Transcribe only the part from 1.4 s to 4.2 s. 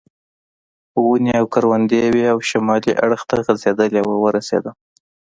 کروندې وې او شمالي اړخ ته غځېدلې وه